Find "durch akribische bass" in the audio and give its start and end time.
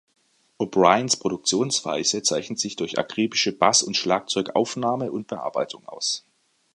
2.75-3.83